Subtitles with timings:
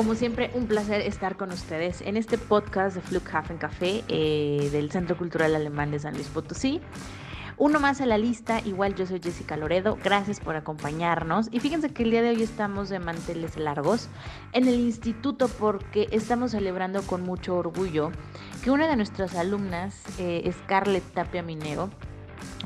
[0.00, 4.90] Como siempre, un placer estar con ustedes en este podcast de Flughafen Café eh, del
[4.90, 6.80] Centro Cultural Alemán de San Luis Potosí.
[7.58, 11.48] Uno más a la lista, igual yo soy Jessica Loredo, gracias por acompañarnos.
[11.52, 14.08] Y fíjense que el día de hoy estamos de manteles largos
[14.52, 18.10] en el instituto porque estamos celebrando con mucho orgullo
[18.64, 21.90] que una de nuestras alumnas, eh, Scarlett Tapia Minero,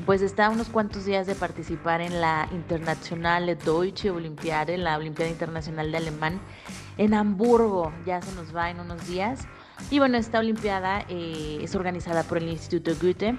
[0.05, 5.29] pues está a unos cuantos días de participar en la Internationale Deutsche Olympiade, la Olimpiada
[5.29, 6.39] Internacional de Alemán,
[6.97, 7.91] en Hamburgo.
[8.05, 9.47] Ya se nos va en unos días.
[9.91, 13.35] Y bueno, esta Olimpiada eh, es organizada por el Instituto Goethe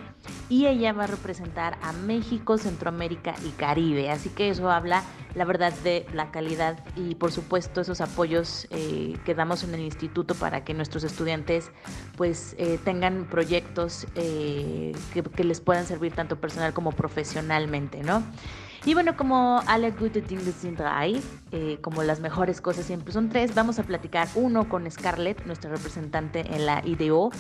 [0.51, 4.11] y ella va a representar a México, Centroamérica y Caribe.
[4.11, 5.03] Así que eso habla,
[5.35, 9.81] la verdad, de la calidad y por supuesto esos apoyos eh, que damos en el
[9.81, 11.71] instituto para que nuestros estudiantes
[12.17, 14.95] pues eh, tengan proyectos que,
[15.35, 18.23] que les puedan servir tanto personal como profesionalmente, ¿no?
[18.87, 21.21] Y bueno, como alle gute sind drei,
[21.83, 26.55] como las mejores cosas siempre son tres, vamos a platicar uno con Scarlett, nuestra representante
[26.55, 27.33] en la IDO.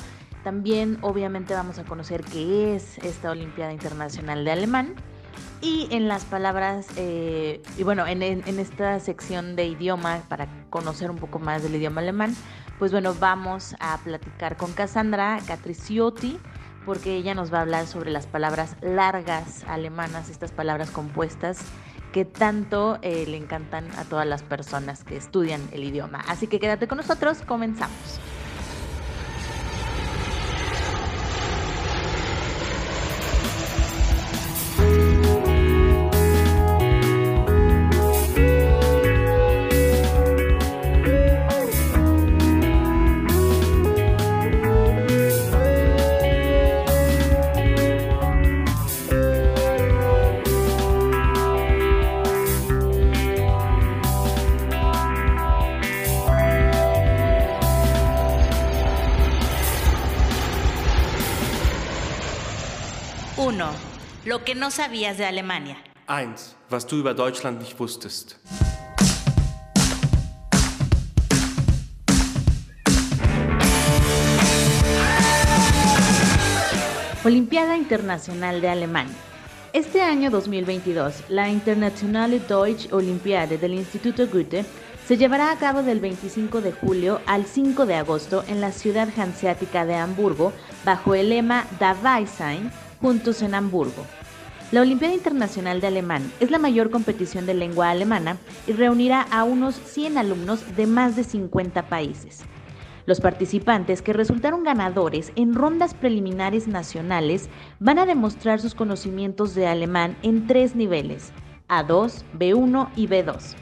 [0.43, 4.95] También obviamente vamos a conocer qué es esta Olimpiada Internacional de Alemán.
[5.61, 11.13] Y en las palabras, eh, y bueno, en, en, esta sección de idioma, para conocer
[11.13, 12.35] un poco más del idioma alemán,
[12.81, 16.41] pues bueno, vamos a platicar con Cassandra Catriciotti,
[16.87, 21.59] porque ella nos va a hablar sobre las palabras largas alemanas, estas palabras compuestas
[22.13, 26.25] que tanto eh, le encantan a todas las personas que estudian el idioma.
[26.29, 28.21] Así que quédate con nosotros, comenzamos.
[64.25, 65.77] Lo que no sabías de Alemania.
[66.09, 66.35] 1.
[66.69, 68.35] Was du über Deutschland nicht wusstest.
[77.25, 79.15] Olimpiada Internacional de Alemania.
[79.73, 84.65] Este año 2022, la Internationale Deutsche Olympiade del Instituto Goethe
[85.07, 89.09] se llevará a cabo del 25 de julio al 5 de agosto en la ciudad
[89.17, 90.53] hanseática de Hamburgo
[90.85, 94.05] bajo el lema Dabei sein, juntos en Hamburgo.
[94.73, 98.37] La Olimpiada Internacional de Alemán es la mayor competición de lengua alemana
[98.67, 102.43] y reunirá a unos 100 alumnos de más de 50 países.
[103.07, 107.49] Los participantes que resultaron ganadores en rondas preliminares nacionales
[107.79, 111.31] van a demostrar sus conocimientos de alemán en tres niveles,
[111.69, 113.55] A2, B1 y B2.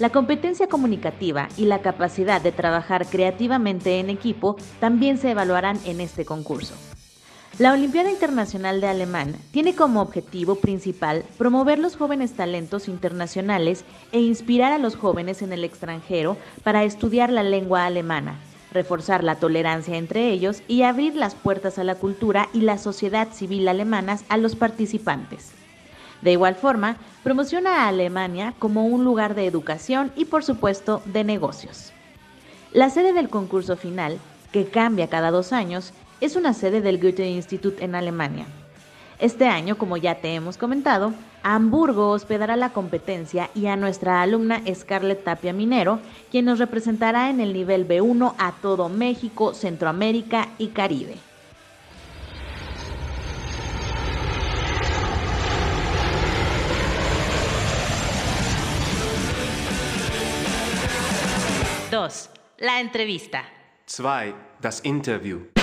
[0.00, 6.00] La competencia comunicativa y la capacidad de trabajar creativamente en equipo también se evaluarán en
[6.00, 6.74] este concurso.
[7.58, 14.20] La Olimpiada Internacional de Alemán tiene como objetivo principal promover los jóvenes talentos internacionales e
[14.20, 18.38] inspirar a los jóvenes en el extranjero para estudiar la lengua alemana,
[18.72, 23.28] reforzar la tolerancia entre ellos y abrir las puertas a la cultura y la sociedad
[23.32, 25.50] civil alemanas a los participantes.
[26.22, 31.24] De igual forma, promociona a Alemania como un lugar de educación y por supuesto de
[31.24, 31.92] negocios.
[32.72, 34.18] La sede del concurso final,
[34.52, 38.46] que cambia cada dos años, es una sede del Goethe Institut en Alemania.
[39.18, 44.62] Este año, como ya te hemos comentado, Hamburgo hospedará la competencia y a nuestra alumna
[44.74, 46.00] Scarlett Tapia Minero,
[46.30, 51.16] quien nos representará en el nivel B1 a todo México, Centroamérica y Caribe.
[61.90, 63.44] Dos, la entrevista.
[63.86, 64.34] 2.
[64.60, 65.59] Das Interview.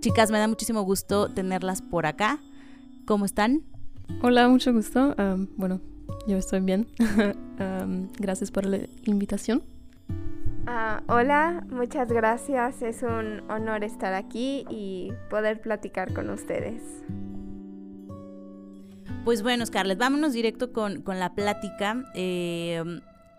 [0.00, 2.38] Chicas, me da muchísimo gusto tenerlas por acá.
[3.04, 3.62] ¿Cómo están?
[4.22, 5.14] Hola, mucho gusto.
[5.56, 5.80] bueno,
[6.26, 6.86] yo estoy bien.
[8.18, 9.62] gracias por la invitación.
[10.66, 12.82] Ah, hola, muchas gracias.
[12.82, 16.82] Es un honor estar aquí y poder platicar con ustedes.
[19.24, 22.04] Pues bueno, Scarlett, vámonos directo con, la plática.
[22.14, 22.82] Eh,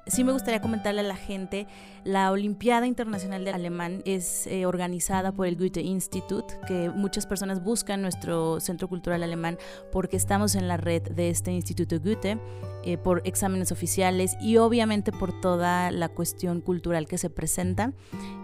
[0.07, 1.67] sí me gustaría comentarle a la gente,
[2.03, 7.63] la Olimpiada Internacional de Alemán es eh, organizada por el Goethe Institut, que muchas personas
[7.63, 9.57] buscan nuestro Centro Cultural Alemán
[9.91, 12.39] porque estamos en la red de este Instituto Goethe,
[12.83, 17.93] eh, por exámenes oficiales y obviamente por toda la cuestión cultural que se presenta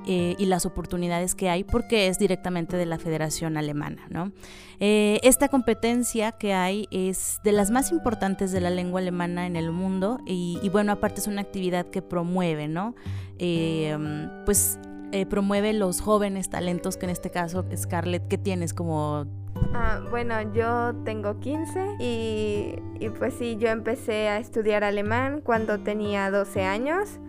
[0.05, 4.05] eh, y las oportunidades que hay porque es directamente de la Federación Alemana.
[4.09, 4.31] ¿no?
[4.79, 9.71] esta competencia que hay es de las más importantes de la lengua alemana en el
[9.71, 12.95] mundo y, y bueno, aparte es una actividad que promueve, ¿no?
[13.39, 13.97] Eh,
[14.45, 14.79] pues
[15.11, 19.25] eh, promueve los jóvenes talentos, que en este caso, Scarlett, ¿qué tienes como
[19.73, 25.79] Ah, bueno, yo tengo 15 y, y, pues sí, yo empecé a estudiar alemán cuando
[25.79, 27.19] tenía 12 años.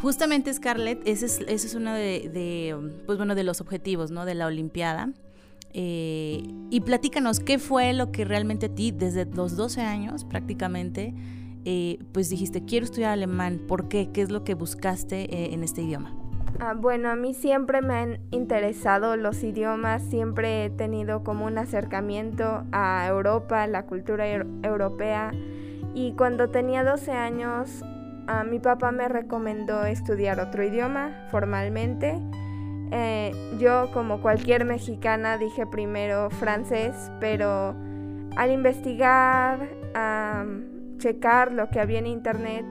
[0.00, 2.76] Justamente Scarlett, ese es, ese es uno de,
[3.06, 4.24] pues bueno, de los objetivos ¿no?
[4.24, 5.10] de la Olimpiada.
[5.72, 11.14] Eh, y platícanos, ¿qué fue lo que realmente a ti, desde los 12 años prácticamente,
[11.64, 13.60] eh, pues dijiste, quiero estudiar alemán.
[13.66, 14.10] ¿Por qué?
[14.12, 16.14] ¿Qué es lo que buscaste eh, en este idioma?
[16.58, 21.56] Ah, bueno, a mí siempre me han interesado los idiomas, siempre he tenido como un
[21.56, 25.32] acercamiento a Europa, la cultura europea.
[25.94, 27.82] Y cuando tenía 12 años,
[28.26, 32.20] a mi papá me recomendó estudiar otro idioma formalmente.
[32.92, 37.74] Eh, yo, como cualquier mexicana, dije primero francés, pero
[38.36, 39.68] al investigar,
[41.00, 42.64] checar lo que había en internet,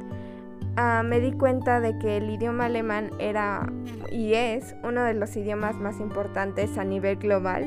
[0.77, 3.67] ah, me di cuenta de que el idioma alemán era
[4.11, 7.63] y es uno de los idiomas más importantes a nivel global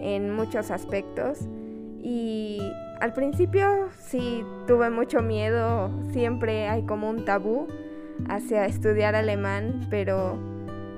[0.00, 1.40] en muchos aspectos.
[2.02, 2.60] Y
[3.00, 7.66] al principio sí tuve mucho miedo, siempre hay como un tabú
[8.28, 10.38] hacia estudiar alemán, pero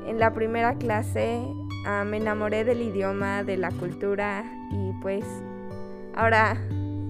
[0.07, 1.41] en la primera clase
[1.87, 5.25] ah, me enamoré del idioma, de la cultura y pues
[6.15, 6.57] ahora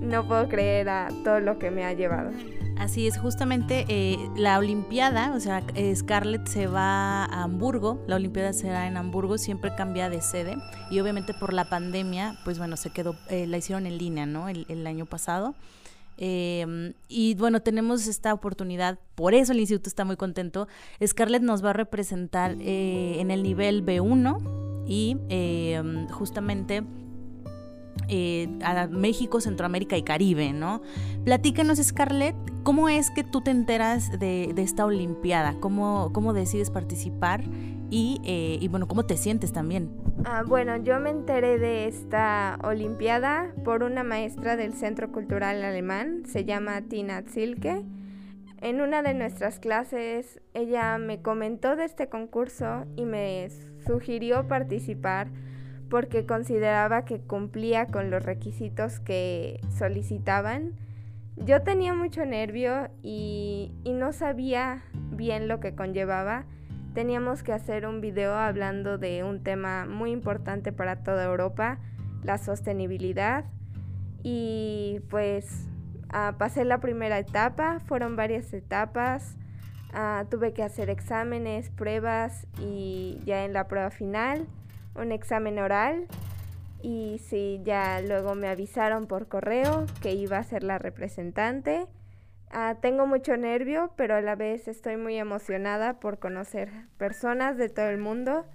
[0.00, 2.30] no puedo creer a todo lo que me ha llevado.
[2.78, 8.14] Así es, justamente eh, la Olimpiada, o sea, eh, Scarlett se va a Hamburgo, la
[8.14, 10.56] Olimpiada será en Hamburgo, siempre cambia de sede
[10.88, 14.48] y obviamente por la pandemia, pues bueno, se quedó, eh, la hicieron en línea, ¿no?
[14.48, 15.56] El, año pasado.
[16.18, 20.68] Em, y bueno, tenemos esta oportunidad, por eso el instituto está muy contento.
[21.04, 26.84] Scarlett nos va a representar en el nivel B1 y em, justamente
[28.08, 30.80] eh, a México, Centroamérica y Caribe, ¿no?
[31.24, 35.56] Platícanos, Scarlett, ¿cómo es que tú te enteras de, esta Olimpiada?
[35.60, 37.42] ¿Cómo, ¿Cómo, decides participar?
[37.90, 39.90] Y, eh, y, bueno, ¿cómo te sientes también?
[40.24, 46.22] Ah, bueno, yo me enteré de esta Olimpiada por una maestra del Centro Cultural Alemán,
[46.26, 47.84] se llama Tina Zilke.
[48.60, 53.48] En una de nuestras clases, ella me comentó de este concurso y me
[53.86, 55.28] sugirió participar
[55.88, 60.74] porque consideraba que cumplía con los requisitos que solicitaban.
[61.36, 66.44] Yo tenía mucho nervio y, no sabía bien lo que conllevaba.
[66.94, 71.78] Teníamos que hacer un video hablando de un tema muy importante para toda Europa,
[72.22, 73.44] la sostenibilidad.
[74.22, 75.68] Y pues
[76.10, 79.36] ah, pasé la primera etapa, fueron varias etapas.
[79.92, 84.46] Ah, tuve que hacer exámenes, pruebas y ya en la prueba final
[85.00, 86.06] un examen oral
[86.82, 91.86] y sí, ya luego me avisaron por correo que iba a ser la representante.
[92.50, 97.68] Ah, tengo mucho nervio, pero a la vez estoy muy emocionada por conocer personas de
[97.68, 98.46] todo el mundo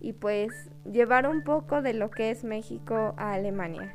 [0.00, 3.94] y pues llevar un poco de lo que es México a Alemania.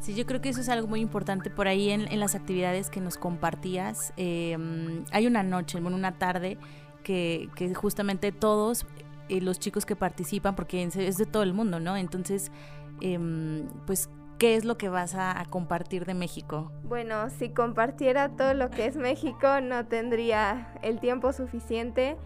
[0.00, 3.00] Sí, yo creo que eso es algo muy importante por ahí en, las actividades que
[3.00, 4.12] nos compartías.
[4.16, 6.58] Em, hay una noche, bueno, una tarde
[7.04, 8.84] que, que justamente todos
[9.28, 11.96] eh, los chicos que participan, porque es de todo el mundo, ¿no?
[11.96, 12.50] Entonces,
[13.00, 16.72] em, pues, ¿qué es lo que vas a, compartir de México?
[16.84, 22.16] Bueno, si compartiera todo lo que es México, no tendría el tiempo suficiente,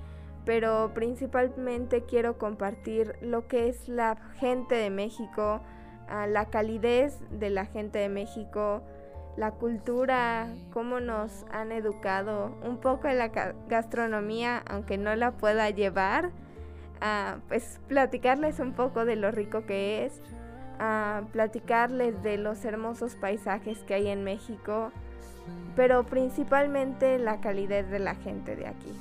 [0.44, 5.60] pero principalmente quiero compartir lo que es la gente de México,
[6.08, 8.82] ah, la calidez de la gente de México,
[9.36, 13.28] la cultura, cómo nos han educado, un poco en la
[13.68, 16.30] gastronomía, aunque no la pueda llevar,
[17.00, 20.20] a pues platicarles un poco de lo rico que es,
[20.78, 24.92] a platicarles de los hermosos paisajes que hay en México,
[25.74, 28.92] pero principalmente la calidez de la gente de aquí.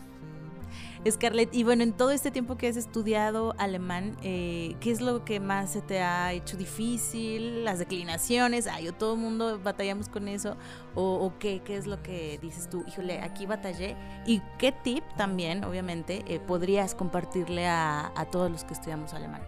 [1.09, 5.24] Scarlett, y bueno, en todo este tiempo que has estudiado alemán, eh, ¿qué es lo
[5.24, 7.63] que más se te ha hecho difícil?
[7.63, 8.65] ¿Las declinaciones?
[8.65, 10.57] Ay, todo el mundo batallamos con eso.
[10.95, 12.83] ¿O, qué, qué, es lo que dices tú?
[12.88, 13.95] Híjole, aquí batallé.
[14.25, 19.41] ¿Y qué tip también, obviamente, eh, podrías compartirle a, a todos los que estudiamos alemán?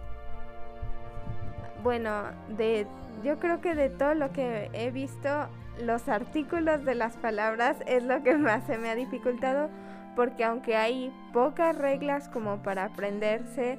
[1.82, 2.22] Bueno,
[2.56, 2.86] de
[3.24, 5.48] yo creo que de todo lo que he visto,
[5.82, 9.70] los artículos de las palabras es lo que más se me ha dificultado
[10.18, 13.78] porque aunque hay pocas reglas como para aprenderse,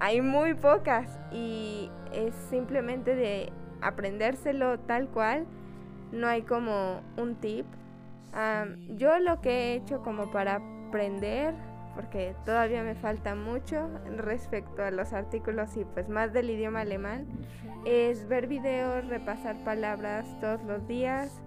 [0.00, 5.46] hay muy pocas y es simplemente de aprendérselo tal cual,
[6.10, 7.64] no hay como un tip.
[8.96, 10.56] yo lo que he hecho como para
[10.88, 11.54] aprender,
[11.94, 17.28] porque todavía me falta mucho respecto a los artículos y pues más del idioma alemán,
[17.84, 21.40] es ver videos, repasar palabras todos los días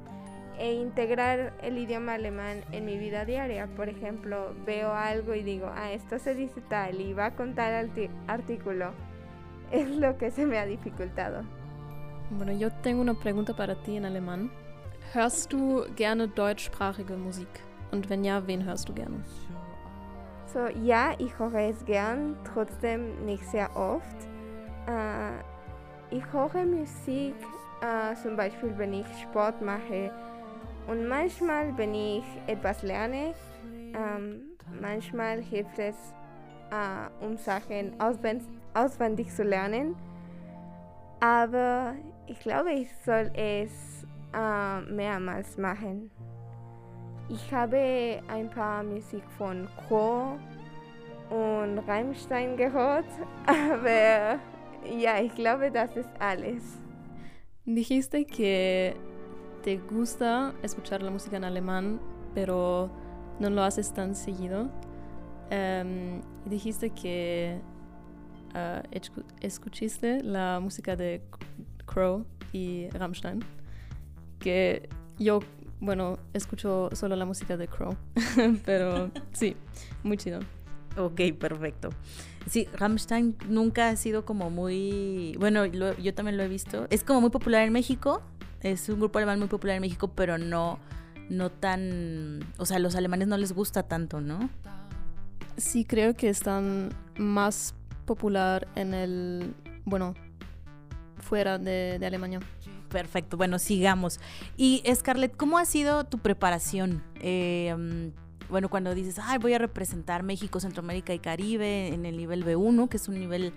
[0.59, 3.67] e integrar el idioma alemán en mi vida diaria.
[3.67, 7.91] Por ejemplo, veo algo y digo, ah, esto se dice tal y va con tal
[8.27, 8.91] artículo.
[9.71, 11.43] Es lo que se me ha dificultado.
[12.29, 14.51] Bueno, yo tengo una pregunta para ti en alemán.
[15.13, 17.47] Hörst du gerne deutschsprachige Musik?
[17.91, 19.24] Und wenn ja, wen hörst du gerne?
[20.53, 24.27] So, ja, ich höre es gern, trotzdem nicht sehr oft.
[24.88, 27.35] Äh, ich höre Musik
[27.81, 30.12] äh, zum Beispiel, wenn ich Sport mache
[30.88, 33.34] und manchmal, wenn ich etwas lerne,
[33.94, 34.42] ähm,
[34.80, 35.96] manchmal hilft es,
[36.72, 37.94] äh, um Sachen
[38.74, 39.96] auswendig, zu lernen.
[41.20, 41.94] Aber
[42.27, 46.12] ich glaube, ich soll es äh, mehrmals machen.
[47.30, 50.38] Ich habe ein paar Musik von Chor
[51.30, 53.06] und Rammstein gehört,
[53.48, 54.39] aber
[54.96, 56.62] ja, ich glaube, das ist alles.
[57.65, 58.94] Dijiste que
[59.65, 62.00] te gusta escuchar la música en alemán,
[62.36, 62.91] pero
[63.39, 64.69] no lo haces tan seguido.
[65.51, 67.60] Um, dijiste que
[68.53, 68.88] uh,
[69.41, 71.24] escuchaste la música de
[71.88, 73.43] Crow y Rammstein,
[74.38, 75.39] que yo,
[75.79, 77.95] bueno, escucho solo la música de Crow,
[78.65, 79.57] pero sí,
[80.03, 80.41] muy chido.
[80.95, 81.89] Ok, perfecto.
[82.48, 86.86] Sí, Rammstein nunca ha sido como muy, bueno, yo también lo he visto.
[86.91, 88.22] Es como muy popular en México,
[88.65, 90.79] es un grupo alemán muy popular en México, pero no,
[91.29, 94.50] no tan, o sea, a los alemanes no les gusta tanto, ¿no?
[95.55, 99.53] Sí, creo que están más popular en el,
[99.86, 100.15] bueno,
[101.17, 102.39] fuera de, Alemania.
[102.89, 104.19] Perfecto, bueno, sigamos.
[104.57, 107.03] Y Scarlett, ¿cómo ha sido tu preparación?
[107.22, 108.13] Em,
[108.50, 112.89] bueno, cuando dices, ay, voy a representar México, Centroamérica y Caribe en el nivel B1,
[112.89, 113.53] que es un nivel,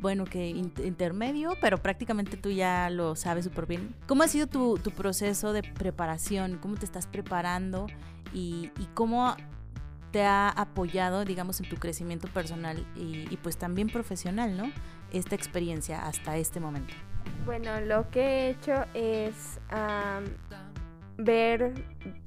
[0.00, 3.94] bueno, que intermedio, pero prácticamente tú ya lo sabes súper bien.
[4.06, 6.58] ¿Cómo ha sido tu, proceso de preparación?
[6.58, 7.86] ¿Cómo te estás preparando?
[8.32, 9.36] Y, cómo
[10.10, 14.72] te ha apoyado, digamos, en tu crecimiento personal y, pues también profesional, ¿no?
[15.12, 16.94] Esta experiencia hasta este momento.
[17.44, 19.60] Bueno, lo que he hecho es
[21.18, 21.74] ver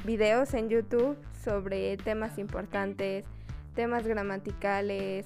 [0.06, 3.26] videos en YouTube sobre temas importantes,
[3.74, 5.26] temas gramaticales,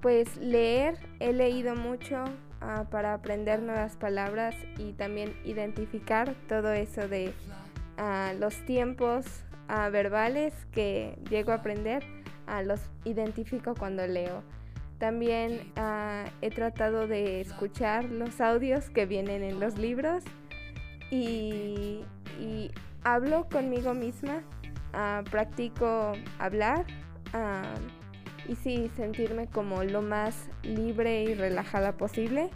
[0.00, 2.24] pues leer, he leído mucho
[2.60, 7.32] ah, para aprender nuevas palabras y también identificar todo eso de
[7.98, 9.44] ah, los tiempos
[9.92, 12.02] verbales que llego a aprender,
[12.64, 14.42] los identifico cuando leo.
[14.98, 15.72] También
[16.40, 20.24] he tratado de escuchar los audios que vienen en los libros
[21.12, 22.00] y,
[23.04, 24.42] hablo conmigo misma,
[25.30, 26.84] practico hablar
[28.50, 32.50] y sí, sentirme como lo más libre y relajada posible.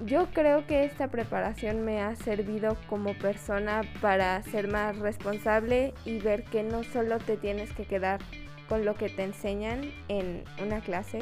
[0.00, 6.18] Yo creo que esta preparación me ha servido como persona para ser más responsable y
[6.18, 8.20] ver que no solo te tienes que quedar
[8.68, 11.20] con lo que te enseñan en una clase.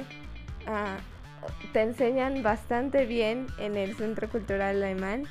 [0.67, 0.99] Ah,
[1.73, 5.25] te enseñan bastante bien en el Centro Cultural Alemán,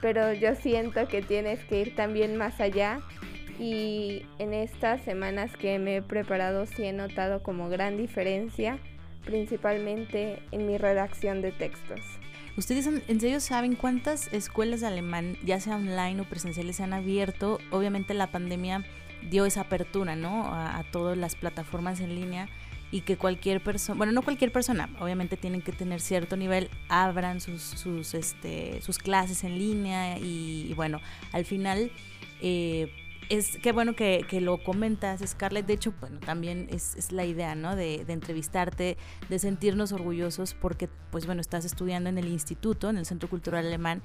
[0.00, 3.00] pero yo siento que tienes que ir también más allá
[3.58, 8.78] y en estas semanas que me he preparado sí he notado como gran diferencia,
[9.24, 12.00] principalmente en mi redacción de textos.
[12.56, 16.94] ¿Ustedes en serio saben cuántas escuelas de alemán, ya sea online o presenciales, se han
[16.94, 17.58] abierto?
[17.70, 18.82] Obviamente la pandemia
[19.28, 20.46] dio esa apertura, ¿no?
[20.54, 22.48] A, todas las plataformas en línea
[22.90, 27.40] y que cualquier persona, bueno, no cualquier persona, obviamente tienen que tener cierto nivel, abran
[27.40, 31.00] sus, sus, este, sus clases en línea y, bueno,
[31.32, 31.90] al final...
[32.40, 32.90] Eh,
[33.28, 35.66] es qué bueno que, lo comentas, Scarlett.
[35.66, 37.76] De hecho, bueno, también es, la idea, ¿no?
[37.76, 38.96] De, entrevistarte,
[39.28, 43.66] de sentirnos orgullosos porque, pues bueno, estás estudiando en el instituto, en el Centro Cultural
[43.66, 44.02] Alemán.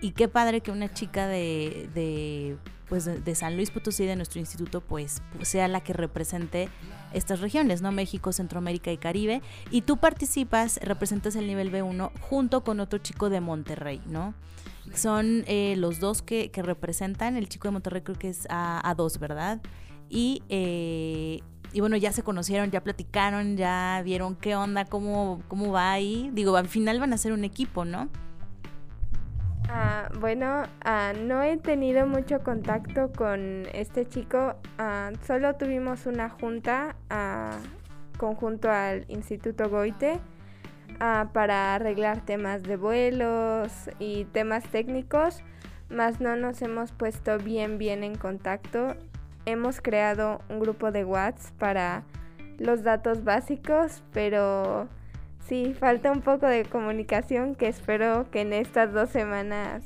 [0.00, 2.56] Y qué padre que una chica de, de
[2.90, 6.68] pues de, San Luis Potosí, de nuestro instituto, pues sea la que represente
[7.12, 7.92] estas regiones, ¿no?
[7.92, 9.42] México, Centroamérica y Caribe.
[9.70, 14.34] Y tú participas, representas el nivel B1 junto con otro chico de Monterrey, ¿no?
[14.94, 19.18] Son eh, los dos que, representan, el chico de Monterrey creo que es A, 2
[19.18, 19.60] ¿verdad?
[20.08, 21.40] Y eh,
[21.72, 26.30] y bueno, ya se conocieron, ya platicaron, ya vieron qué onda, cómo, cómo va ahí.
[26.32, 28.08] Digo, al final van a ser un equipo, ¿no?
[29.68, 34.56] Ah, bueno, ah, no he tenido mucho contacto con este chico.
[34.78, 36.96] Ah, solo tuvimos una junta
[38.18, 40.20] conjunto al Instituto Goite
[41.32, 45.42] para arreglar temas de vuelos y temas técnicos,
[45.88, 48.94] más no nos hemos puesto bien bien en contacto.
[49.46, 52.02] Hemos creado un grupo de WhatsApp para
[52.58, 54.88] los datos básicos, pero
[55.50, 59.82] Sí, falta un poco de comunicación que espero que en estas dos semanas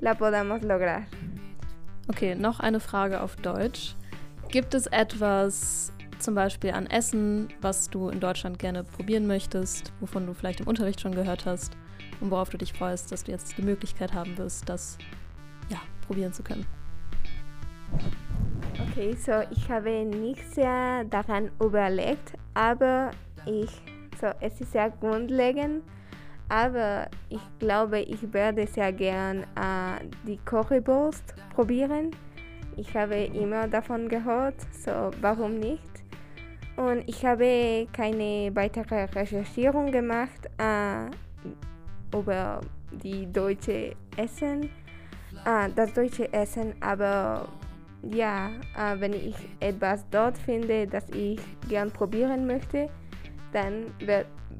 [0.00, 1.06] la podamos lograr.
[2.08, 3.94] Okay, noch eine Frage auf Deutsch.
[4.48, 10.26] Gibt es etwas, zum Beispiel an Essen, was du in Deutschland gerne probieren möchtest, wovon
[10.26, 11.76] du vielleicht im Unterricht schon gehört hast
[12.20, 14.98] und worauf du dich freust, dass du jetzt die Möglichkeit haben wirst, das
[15.68, 16.66] ja, probieren zu können?
[18.90, 23.10] Okay, so ich habe nicht sehr daran überlegt, aber
[23.46, 23.70] ich
[24.20, 25.84] So, es ist sehr grundlegend,
[26.48, 32.10] aber ich glaube, ich werde sehr gern äh, die Currywurst probieren.
[32.76, 35.87] Ich habe immer davon gehört, so warum nicht?
[36.78, 41.10] Und ich habe keine weitere Recherchierung gemacht äh,
[42.16, 42.60] über
[43.02, 44.70] die deutsche Essen,
[45.44, 47.48] äh, das deutsche Essen, aber
[48.08, 52.88] ja, äh, wenn ich etwas dort finde, das ich gern probieren möchte,
[53.52, 53.86] dann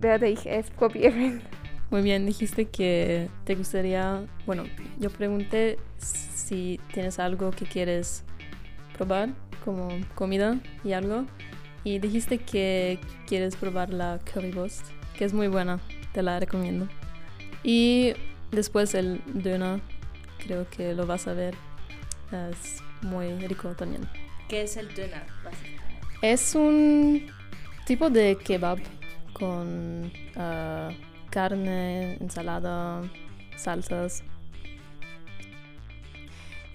[0.01, 1.41] werde ich es probieren.
[1.91, 4.65] Muy bien, dijiste que te gustaría, bueno,
[4.99, 8.25] yo pregunté si tienes algo que quieres
[8.97, 9.29] probar,
[9.65, 11.25] como comida y algo,
[11.85, 15.81] y dijiste que quieres probar la currywurst, que es muy buena,
[16.13, 16.89] te la recomiendo.
[17.63, 18.13] Y
[18.51, 19.81] después el döner,
[20.39, 21.55] creo que lo vas a ver,
[22.33, 24.09] es muy rico también.
[24.49, 25.23] ¿Qué es el döner?
[26.23, 27.27] Es un
[27.87, 28.79] tipo de kebab
[29.33, 30.93] con uh,
[31.31, 33.03] carne, ensalada,
[33.57, 34.25] salsas.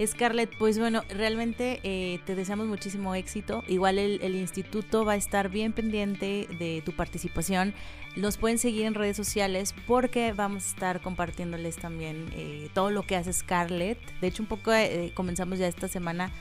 [0.04, 3.64] Scarlett, pues bueno, realmente eh, te deseamos muchísimo éxito.
[3.68, 7.74] Igual el, instituto va a estar bien pendiente de tu participación.
[8.16, 13.04] Los pueden seguir en redes sociales porque vamos a estar compartiéndoles también eh, todo lo
[13.04, 14.00] que hace Scarlett.
[14.20, 16.32] De hecho, un poco eh, comenzamos ya esta semana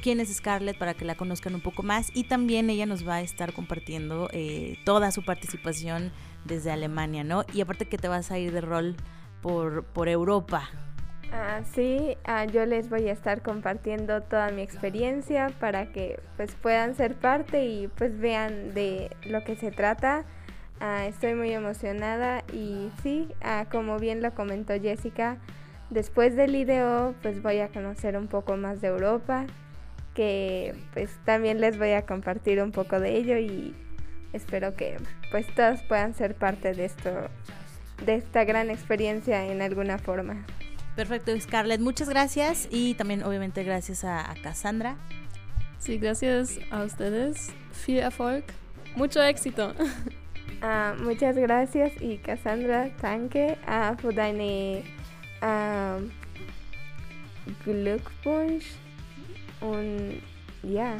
[0.00, 3.16] quién es Scarlett para que la conozcan un poco más y también ella nos va
[3.16, 6.12] a estar compartiendo eh, toda su participación
[6.44, 7.44] desde Alemania, ¿no?
[7.52, 8.96] Y aparte que te vas a ir de rol
[9.42, 10.70] por, por Europa.
[11.36, 16.54] Ah, sí, ah, yo les voy a estar compartiendo toda mi experiencia para que pues
[16.54, 20.24] puedan ser parte y pues vean de lo que se trata.
[20.78, 23.28] Ah, estoy muy emocionada y sí,
[23.72, 25.38] como bien lo comentó Jessica,
[25.90, 29.44] después del video pues voy a conocer un poco más de Europa
[30.14, 33.74] que pues también les voy a compartir un poco de ello y
[34.32, 34.98] espero que
[35.32, 37.10] pues todos puedan ser parte de esto
[38.06, 40.46] de esta gran experiencia en alguna forma.
[40.96, 44.96] Perfecto, Scarlett, muchas gracias y también obviamente gracias a, Cassandra.
[45.78, 47.52] Sí, gracias a ustedes.
[47.86, 48.44] Viel Erfolg,
[48.96, 49.74] mucho éxito.
[50.62, 54.82] Ah, muchas gracias y Cassandra, danke uh, für deine
[57.64, 58.64] Glückwunsch
[59.60, 60.22] un
[60.62, 60.96] ya.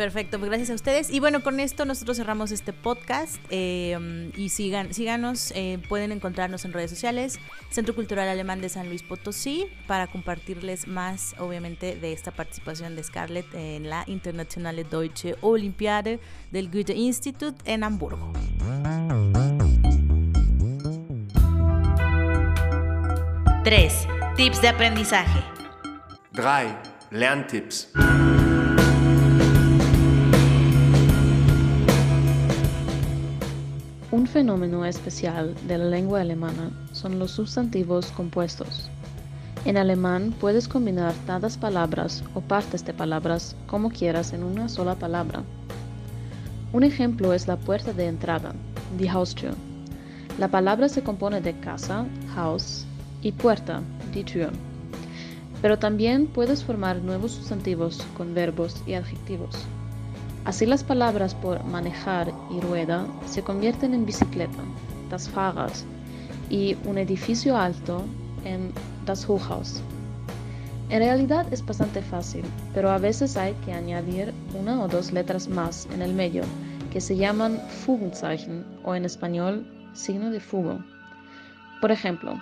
[0.00, 1.10] Perfecto, pues gracias a ustedes.
[1.10, 3.36] Y bueno, con esto nosotros cerramos este podcast.
[3.50, 8.88] Eh, y sigan, síganos, eh, pueden encontrarnos en redes sociales, Centro Cultural Alemán de San
[8.88, 15.36] Luis Potosí, para compartirles más, obviamente, de esta participación de Scarlett en la Internationale Deutsche
[15.42, 16.18] Olympiade
[16.50, 18.32] del Goethe Institut en Hamburgo.
[23.64, 25.44] Tres Tips de aprendizaje.
[26.32, 26.74] Drei
[27.10, 27.92] Lerntipps.
[34.30, 38.88] Fenómeno especial de la lengua alemana son los sustantivos compuestos.
[39.64, 44.94] En alemán puedes combinar tantas palabras o partes de palabras como quieras en una sola
[44.94, 45.42] palabra.
[46.72, 48.54] Un ejemplo es la puerta de entrada,
[48.98, 49.54] die Haustür.
[50.38, 52.86] La palabra se compone de casa, Haus,
[53.20, 53.82] y puerta,
[54.14, 54.50] die Tür
[55.62, 59.66] pero también puedes formar nuevos sustantivos con verbos y adjetivos.
[60.44, 64.62] Así las palabras por manejar y rueda se convierten en bicicleta,
[65.10, 65.72] das Fahrrad,
[66.48, 68.04] y un edificio alto
[68.44, 68.72] en
[69.04, 69.82] das Hochhaus.
[70.88, 75.46] En realidad es bastante fácil, pero a veces hay que añadir una o dos letras
[75.46, 76.42] más en el medio,
[76.90, 80.80] que se llaman Fugenzeichen o en español signo de fugo.
[81.80, 82.40] Por ejemplo,